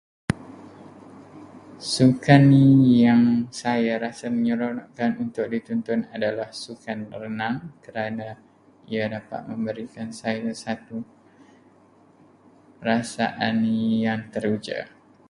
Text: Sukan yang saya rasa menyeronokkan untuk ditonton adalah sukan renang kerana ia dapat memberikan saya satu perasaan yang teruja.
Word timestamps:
Sukan 1.93 2.43
yang 3.05 3.23
saya 3.61 3.93
rasa 4.05 4.25
menyeronokkan 4.37 5.11
untuk 5.23 5.45
ditonton 5.53 5.99
adalah 6.15 6.49
sukan 6.63 6.99
renang 7.21 7.57
kerana 7.85 8.27
ia 8.93 9.05
dapat 9.15 9.41
memberikan 9.51 10.09
saya 10.21 10.49
satu 10.63 10.97
perasaan 12.81 13.57
yang 14.05 14.21
teruja. 14.33 14.79